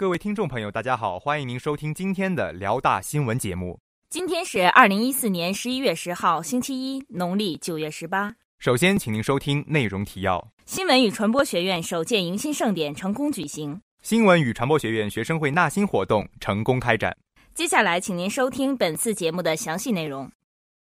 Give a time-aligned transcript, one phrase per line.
[0.00, 3.78] 各位听众朋友，大家好，欢迎您收听今天的辽大新闻节目。
[4.08, 8.34] 今天是二零一四年十一月十号，星期一，农历九月十八。
[8.58, 17.14] 首先，请您收听内容提要：新闻与传播学院首届迎新盛典成功举行；新闻与传播学院学生会纳新活动成功开展。
[17.52, 20.32] 接下来，请您收听本次节目的详细内容。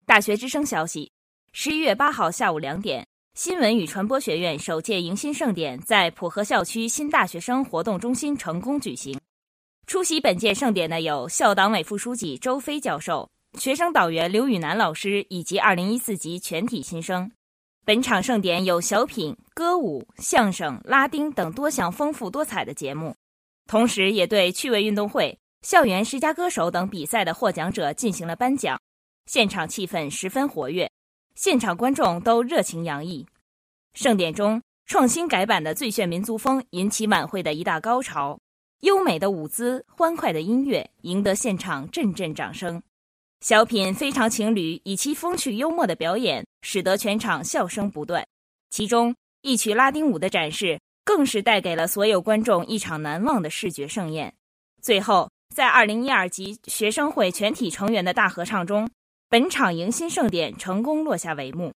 [0.05, 1.12] 大学之声消息：
[1.52, 3.07] 十一月八号下午两点。
[3.39, 9.17] 新闻与传播学院首届迎新盛典在浦河校区新大学生活动中心成功举行。
[9.88, 17.31] 出席本届盛典的有校党委副书记周飞教授、学生导员刘宇楠老师以及2014级全体新生。
[17.85, 23.16] 本场盛典有小品、歌舞、相声、拉丁等多项丰富多彩的节目，
[23.67, 28.77] 同时也对趣味运动会、校园十佳歌手等比赛的获奖者进行了颁奖。
[29.27, 30.91] 现场气氛十分活跃。
[31.39, 33.25] 现场观众都热情洋溢，
[33.93, 38.38] 盛典中创新改版的最炫民族风引起晚会的一大高潮，
[38.81, 42.83] 优美的舞姿、欢快的音乐赢得现场阵阵掌声。
[43.39, 48.27] 小品《非常情侣》以其风趣幽默的表演，使得全场笑声不断。
[48.69, 54.33] 其中一曲拉丁舞的展示，更是带给了所有观众一场难忘的视觉盛宴。
[54.81, 58.89] 最后，在二零一二级学生会全体成员的大合唱中。
[59.31, 61.72] 本场迎新盛典成功落下帷幕，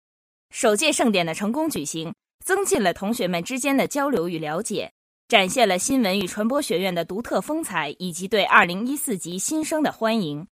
[0.52, 2.14] 首届盛典的成功举行，
[2.46, 4.90] 增进了同学们之间的交流与了解，
[5.28, 10.48] 展现了新闻与传播学院的独特风采以及对二零一四级新生的欢迎，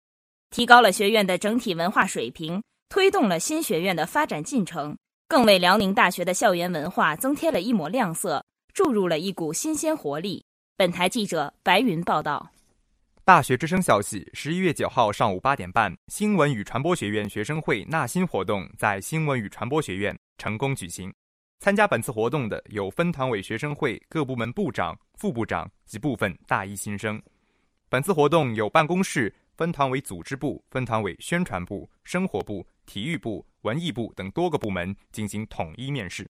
[0.51, 10.43] 提高了学院的整体文化水平，推动了新学院的发展进程，更为辽宁大学的校园文化增添了一抹亮色，注入了一股新鲜活力。
[10.77, 12.51] 本台记者白云报道。
[13.29, 21.13] 大学之声消息：十一月九号上午八点半，新闻与传播学院学生会纳新活动在新闻与传播学院成功举行。
[21.59, 27.21] 参加本次活动的有分团委学生会各部门部长、副部长及部分大一新生。
[27.91, 36.27] 本次活动有办公室、分团委组织部、分团委宣传部、生活部、体育部、文艺部等多个部门进行统一面试。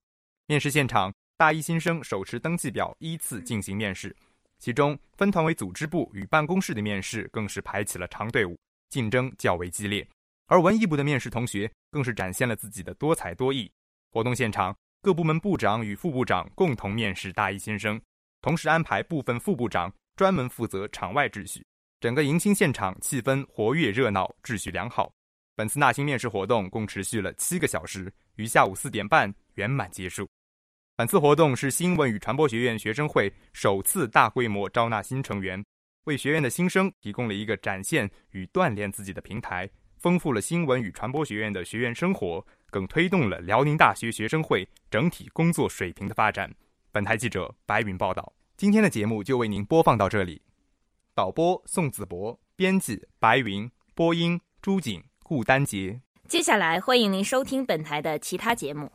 [0.48, 4.16] 面试现场，大一新生手持登记表依次进行面试。
[4.58, 8.58] 其中，分团委组织部与办公室的面试更是排起了长队伍，
[8.88, 10.06] 竞争较为激烈。
[10.46, 13.70] 而文艺部的面试同学更是展现了自己的多才多艺。
[14.10, 18.00] 活动现场，各部门部长与副部长共同面试大一新生，
[18.40, 21.64] 同时安排部分副部长专门负责场外秩序。
[22.00, 25.12] 整个迎新现场气氛活跃热闹，秩序良好。
[25.54, 30.28] 本次纳新面试活动共持续了七个小时，于下午四点半圆满结束。
[30.98, 35.64] 本次活动是新闻与传播学院学生会首次大规模招纳新成员，
[36.06, 46.52] 为学院的新生提供了一个展现与锻炼自己的平台，丰富了新闻与传播学院的学院生活，更推动了辽宁大学学生会整体工作水平的发展。
[46.90, 48.32] 本台记者白云报道。
[48.56, 50.42] 今天的节目就为您播放到这里。
[51.14, 56.00] 导播宋子博，编辑白云，播音朱景、顾丹杰。
[56.26, 58.90] 接下来欢迎您收听本台的其他节目。